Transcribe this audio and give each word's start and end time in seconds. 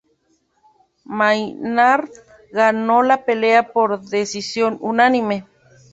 Maynard 1.05 2.09
ganó 2.51 3.03
la 3.03 3.23
pelea 3.23 3.71
por 3.71 4.01
decisión 4.01 4.79
unánime. 4.81 5.45